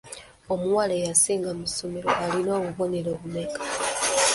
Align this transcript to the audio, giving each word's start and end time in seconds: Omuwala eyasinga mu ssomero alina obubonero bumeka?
Omuwala 0.53 0.93
eyasinga 0.99 1.49
mu 1.59 1.65
ssomero 1.69 2.09
alina 2.23 2.51
obubonero 2.59 3.09
bumeka? 3.19 3.61